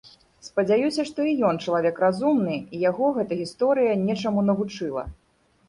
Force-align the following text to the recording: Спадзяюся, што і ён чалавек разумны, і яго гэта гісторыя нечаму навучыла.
Спадзяюся, 0.45 1.05
што 1.09 1.19
і 1.31 1.33
ён 1.49 1.59
чалавек 1.65 2.01
разумны, 2.05 2.57
і 2.75 2.81
яго 2.89 3.13
гэта 3.21 3.39
гісторыя 3.45 3.93
нечаму 4.09 4.49
навучыла. 4.51 5.09